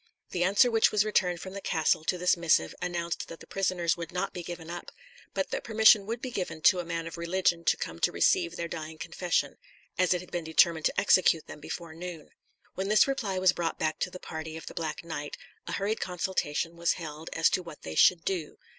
[0.31, 3.95] The answer which was returned from the castle to this missive announced that the prisoners
[3.95, 4.89] would not be given up;
[5.35, 8.55] but that permission would be given to a man of religion to come to receive
[8.55, 9.57] their dying confession,
[9.99, 12.31] as it had been determined to execute them before noon.
[12.73, 15.37] When this reply was brought back to the party of the Black Knight,
[15.67, 18.57] a hurried consultation was held as to what they should do.